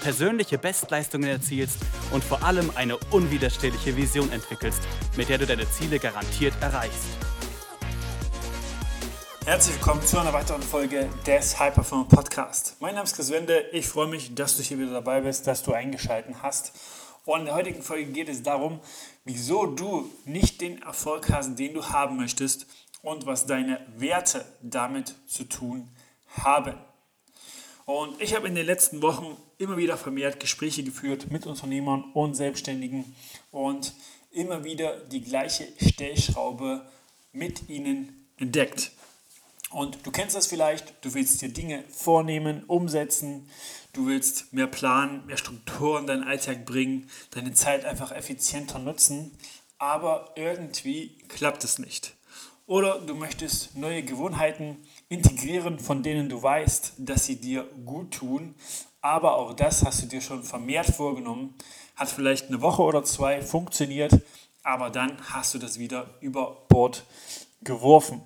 [0.00, 1.78] persönliche Bestleistungen erzielst
[2.12, 4.80] und vor allem eine unwiderstehliche Vision entwickelst,
[5.16, 7.06] mit der du deine Ziele garantiert erreichst.
[9.44, 12.76] Herzlich willkommen zu einer weiteren Folge des High Performer Podcast.
[12.80, 13.60] Mein Name ist Chris Wende.
[13.72, 16.72] Ich freue mich, dass du hier wieder dabei bist, dass du eingeschaltet hast.
[17.24, 18.80] Und in der heutigen Folge geht es darum,
[19.24, 22.66] wieso du nicht den Erfolg hast, den du haben möchtest
[23.02, 25.88] und was deine Werte damit zu tun
[26.42, 26.74] haben.
[27.88, 32.34] Und ich habe in den letzten Wochen immer wieder vermehrt Gespräche geführt mit Unternehmern und
[32.34, 33.16] Selbstständigen
[33.50, 33.94] und
[34.30, 36.86] immer wieder die gleiche Stellschraube
[37.32, 38.90] mit ihnen entdeckt.
[39.70, 43.48] Und du kennst das vielleicht, du willst dir Dinge vornehmen, umsetzen,
[43.94, 49.30] du willst mehr planen, mehr Struktur in deinen Alltag bringen, deine Zeit einfach effizienter nutzen,
[49.78, 52.17] aber irgendwie klappt es nicht.
[52.68, 54.76] Oder du möchtest neue Gewohnheiten
[55.08, 58.54] integrieren, von denen du weißt, dass sie dir gut tun.
[59.00, 61.54] Aber auch das hast du dir schon vermehrt vorgenommen.
[61.96, 64.20] Hat vielleicht eine Woche oder zwei funktioniert,
[64.62, 67.04] aber dann hast du das wieder über Bord
[67.62, 68.20] geworfen.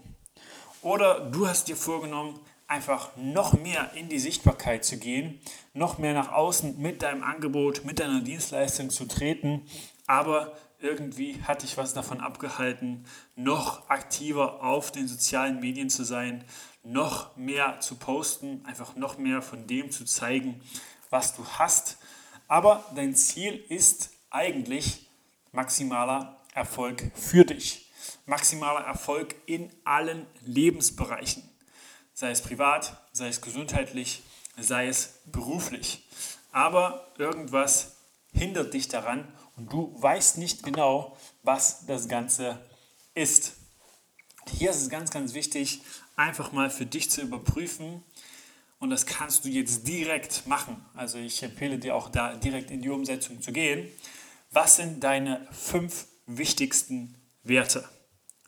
[0.83, 2.41] Oder du hast dir vorgenommen,
[2.73, 5.39] einfach noch mehr in die Sichtbarkeit zu gehen,
[5.75, 9.67] noch mehr nach außen mit deinem Angebot, mit deiner Dienstleistung zu treten,
[10.07, 13.05] aber irgendwie hat dich was davon abgehalten,
[13.37, 16.45] noch aktiver auf den sozialen Medien zu sein,
[16.83, 20.59] noch mehr zu posten, einfach noch mehr von dem zu zeigen,
[21.11, 21.99] was du hast.
[22.49, 25.07] Aber dein Ziel ist eigentlich
[25.53, 27.93] maximaler Erfolg für dich.
[28.25, 31.52] Maximaler Erfolg in allen Lebensbereichen.
[32.15, 34.23] Sei es privat, sei es gesundheitlich,
[34.59, 36.07] sei es beruflich.
[36.53, 37.97] Aber irgendwas
[38.33, 42.59] hindert dich daran und du weißt nicht genau, was das Ganze
[43.15, 43.55] ist.
[44.51, 45.83] Hier ist es ganz, ganz wichtig,
[46.17, 48.03] einfach mal für dich zu überprüfen.
[48.79, 50.85] Und das kannst du jetzt direkt machen.
[50.95, 53.89] Also ich empfehle dir auch da direkt in die Umsetzung zu gehen.
[54.51, 57.89] Was sind deine fünf wichtigsten Werte?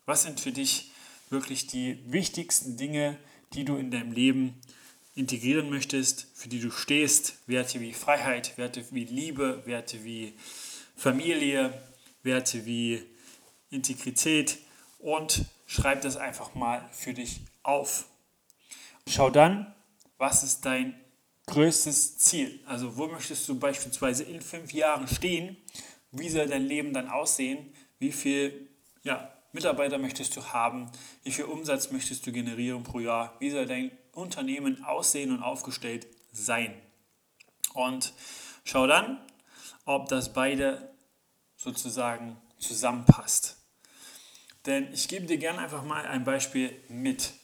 [0.06, 0.92] Was sind für dich
[1.30, 3.16] wirklich die wichtigsten Dinge,
[3.54, 4.60] die du in deinem Leben
[5.14, 7.38] integrieren möchtest, für die du stehst?
[7.46, 10.34] Werte wie Freiheit, Werte wie Liebe, Werte wie
[10.96, 11.72] Familie,
[12.22, 13.02] Werte wie
[13.70, 14.58] Integrität
[14.98, 18.06] und schreib das einfach mal für dich auf.
[19.08, 19.72] Schau dann,
[20.18, 20.98] was ist dein
[21.46, 22.60] größtes Ziel?
[22.66, 25.56] Also wo möchtest du beispielsweise in fünf Jahren stehen?
[26.10, 27.72] Wie soll dein Leben dann aussehen?
[27.98, 28.68] Wie viel
[29.02, 30.90] ja, Mitarbeiter möchtest du haben?
[31.22, 33.36] Wie viel Umsatz möchtest du generieren pro Jahr?
[33.38, 36.74] Wie soll dein Unternehmen aussehen und aufgestellt sein?
[37.72, 38.14] Und
[38.64, 39.24] schau dann,
[39.84, 40.92] ob das beide
[41.56, 43.56] sozusagen zusammenpasst.
[44.66, 47.34] Denn ich gebe dir gerne einfach mal ein Beispiel mit.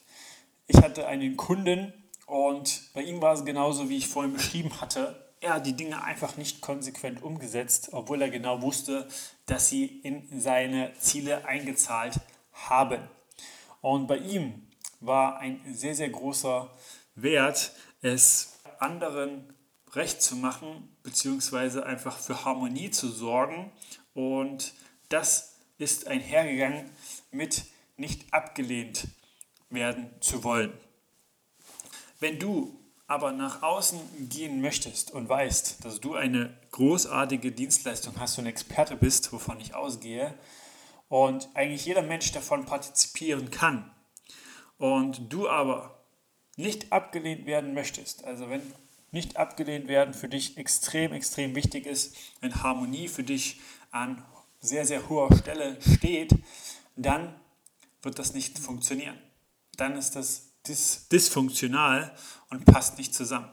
[0.66, 1.92] Ich hatte einen Kunden
[2.26, 5.29] und bei ihm war es genauso, wie ich vorhin beschrieben hatte.
[5.40, 9.08] Er die Dinge einfach nicht konsequent umgesetzt, obwohl er genau wusste,
[9.46, 12.20] dass sie in seine Ziele eingezahlt
[12.52, 13.00] haben.
[13.80, 14.68] Und bei ihm
[15.00, 16.70] war ein sehr, sehr großer
[17.14, 19.52] Wert, es anderen
[19.92, 23.72] recht zu machen, beziehungsweise einfach für Harmonie zu sorgen.
[24.14, 24.74] Und
[25.08, 26.90] das ist einhergegangen
[27.30, 27.64] mit
[27.96, 29.08] nicht abgelehnt
[29.70, 30.72] werden zu wollen.
[32.18, 32.79] Wenn du
[33.10, 38.94] aber nach außen gehen möchtest und weißt, dass du eine großartige Dienstleistung hast und Experte
[38.94, 40.32] bist, wovon ich ausgehe,
[41.08, 43.90] und eigentlich jeder Mensch davon partizipieren kann,
[44.78, 46.04] und du aber
[46.54, 48.62] nicht abgelehnt werden möchtest, also wenn
[49.10, 53.60] nicht abgelehnt werden für dich extrem, extrem wichtig ist, wenn Harmonie für dich
[53.90, 54.24] an
[54.60, 56.32] sehr, sehr hoher Stelle steht,
[56.94, 57.34] dann
[58.02, 59.18] wird das nicht funktionieren.
[59.76, 62.14] Dann ist das dis dysfunktional
[62.50, 63.50] und passt nicht zusammen.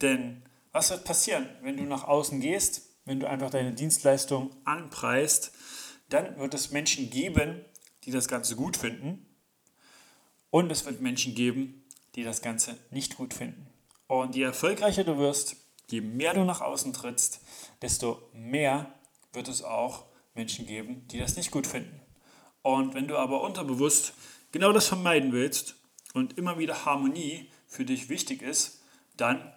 [0.00, 0.42] Denn
[0.72, 5.52] was wird passieren, wenn du nach außen gehst, wenn du einfach deine Dienstleistung anpreist,
[6.08, 7.64] dann wird es Menschen geben,
[8.04, 9.26] die das Ganze gut finden
[10.50, 13.66] und es wird Menschen geben, die das Ganze nicht gut finden.
[14.06, 15.56] Und je erfolgreicher du wirst,
[15.90, 17.40] je mehr du nach außen trittst,
[17.82, 18.92] desto mehr
[19.32, 22.00] wird es auch Menschen geben, die das nicht gut finden.
[22.62, 24.14] Und wenn du aber unterbewusst
[24.52, 25.76] genau das vermeiden willst
[26.14, 28.82] und immer wieder Harmonie für dich wichtig ist,
[29.16, 29.52] dann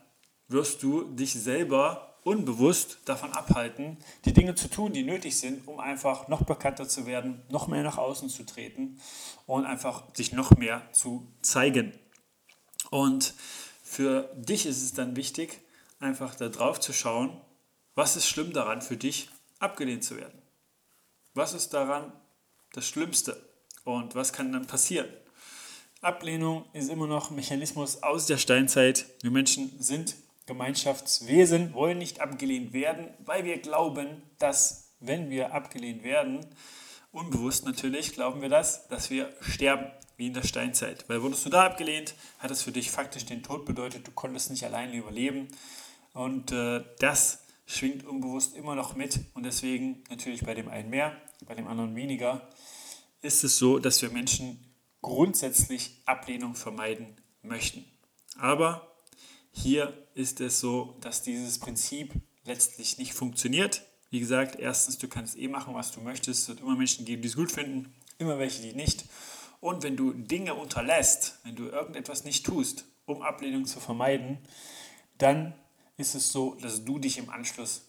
[0.48, 5.80] wirst du dich selber unbewusst davon abhalten, die Dinge zu tun, die nötig sind, um
[5.80, 9.00] einfach noch bekannter zu werden, noch mehr nach außen zu treten
[9.48, 11.94] und einfach sich noch mehr zu zeigen.
[12.92, 13.34] Und
[13.84, 15.62] für dich ist es dann wichtig,
[16.00, 17.40] einfach darauf zu schauen,
[17.96, 20.42] was ist schlimm daran für dich, abgelehnt zu werden.
[21.34, 22.12] Was ist daran
[22.74, 23.42] das Schlimmste
[23.84, 25.10] und was kann dann passieren?
[26.02, 29.06] Ablehnung ist immer noch ein Mechanismus aus der Steinzeit.
[29.22, 30.16] Wir Menschen sind
[30.48, 36.44] Gemeinschaftswesen, wollen nicht abgelehnt werden, weil wir glauben, dass wenn wir abgelehnt werden,
[37.12, 41.08] unbewusst natürlich glauben wir das, dass wir sterben, wie in der Steinzeit.
[41.08, 44.50] Weil wurdest du da abgelehnt, hat es für dich faktisch den Tod bedeutet, du konntest
[44.50, 45.50] nicht alleine überleben.
[46.14, 51.16] Und äh, das schwingt unbewusst immer noch mit und deswegen natürlich bei dem einen mehr,
[51.46, 52.50] bei dem anderen weniger,
[53.22, 54.71] ist es so, dass wir Menschen
[55.02, 57.86] grundsätzlich Ablehnung vermeiden möchten.
[58.38, 58.96] Aber
[59.52, 62.14] hier ist es so, dass dieses Prinzip
[62.46, 63.84] letztlich nicht funktioniert.
[64.10, 66.44] Wie gesagt, erstens, du kannst eh machen, was du möchtest.
[66.44, 69.06] Es wird immer Menschen geben, die es gut finden, immer welche, die nicht.
[69.60, 74.40] Und wenn du Dinge unterlässt, wenn du irgendetwas nicht tust, um Ablehnung zu vermeiden,
[75.18, 75.54] dann
[75.98, 77.86] ist es so, dass du dich im Anschluss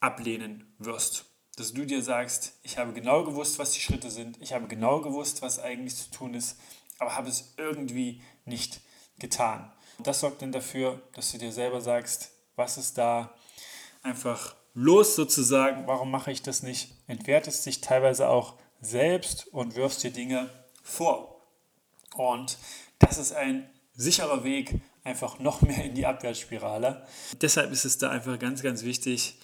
[0.00, 1.24] ablehnen wirst.
[1.58, 5.00] Dass du dir sagst, ich habe genau gewusst, was die Schritte sind, ich habe genau
[5.00, 6.56] gewusst, was eigentlich zu tun ist,
[7.00, 8.80] aber habe es irgendwie nicht
[9.18, 9.72] getan.
[9.98, 13.34] Das sorgt dann dafür, dass du dir selber sagst, was ist da
[14.04, 16.94] einfach los sozusagen, warum mache ich das nicht?
[17.08, 20.48] Entwertest dich teilweise auch selbst und wirfst dir Dinge
[20.84, 21.44] vor.
[22.14, 22.56] Und
[23.00, 27.04] das ist ein sicherer Weg, einfach noch mehr in die Abwärtsspirale.
[27.40, 29.40] Deshalb ist es da einfach ganz, ganz wichtig,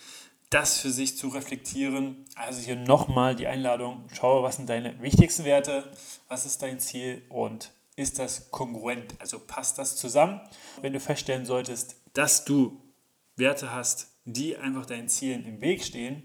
[0.50, 2.24] das für sich zu reflektieren.
[2.36, 5.90] Also hier nochmal die Einladung, schaue, was sind deine wichtigsten Werte,
[6.28, 10.40] was ist dein Ziel und ist das kongruent, also passt das zusammen.
[10.80, 12.80] Wenn du feststellen solltest, dass du
[13.36, 16.22] Werte hast, die einfach deinen Zielen im Weg stehen,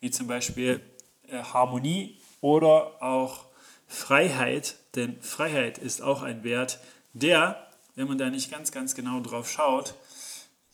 [0.00, 0.80] wie zum Beispiel
[1.28, 3.46] äh, Harmonie oder auch
[3.86, 6.80] Freiheit, denn Freiheit ist auch ein Wert,
[7.12, 7.64] der
[7.94, 9.94] wenn man da nicht ganz, ganz genau drauf schaut,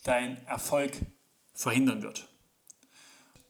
[0.03, 0.93] dein Erfolg
[1.53, 2.27] verhindern wird.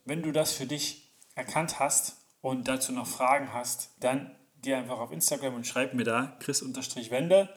[0.04, 4.98] Wenn du das für dich erkannt hast und dazu noch Fragen hast, dann geh einfach
[4.98, 7.48] auf Instagram und schreib mir da chris-wende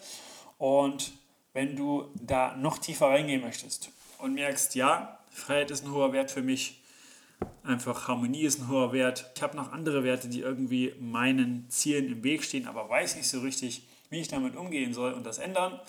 [0.58, 1.14] und
[1.54, 3.90] wenn du da noch tiefer reingehen möchtest
[4.20, 6.82] und merkst, ja, Freiheit ist ein hoher Wert für mich,
[7.64, 9.32] einfach Harmonie ist ein hoher Wert.
[9.36, 13.28] Ich habe noch andere Werte, die irgendwie meinen Zielen im Weg stehen, aber weiß nicht
[13.28, 15.80] so richtig, wie ich damit umgehen soll und das ändern,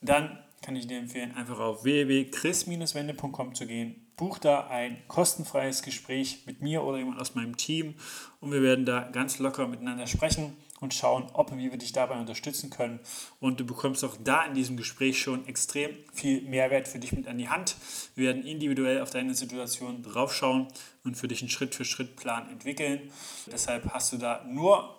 [0.00, 4.05] dann kann ich dir empfehlen, einfach auf www.chris-wende.com zu gehen.
[4.16, 7.94] Buch da ein kostenfreies Gespräch mit mir oder jemand aus meinem Team
[8.40, 11.92] und wir werden da ganz locker miteinander sprechen und schauen, ob und wie wir dich
[11.92, 13.00] dabei unterstützen können.
[13.40, 17.28] Und du bekommst auch da in diesem Gespräch schon extrem viel Mehrwert für dich mit
[17.28, 17.76] an die Hand.
[18.14, 20.68] Wir werden individuell auf deine Situation draufschauen
[21.04, 23.10] und für dich einen Schritt-für-Schritt-Plan entwickeln.
[23.50, 24.96] Deshalb hast du da nur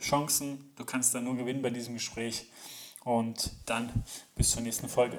[0.00, 2.46] Chancen, du kannst da nur gewinnen bei diesem Gespräch.
[3.04, 3.90] Und dann
[4.34, 5.18] bis zur nächsten Folge.